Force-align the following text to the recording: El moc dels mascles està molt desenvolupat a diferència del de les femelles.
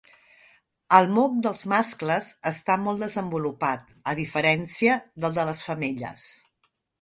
El 0.99 1.09
moc 1.17 1.33
dels 1.47 1.59
mascles 1.73 2.29
està 2.51 2.77
molt 2.85 3.03
desenvolupat 3.07 3.93
a 4.13 4.17
diferència 4.21 4.97
del 5.27 5.39
de 5.39 5.47
les 5.51 5.63
femelles. 5.69 6.27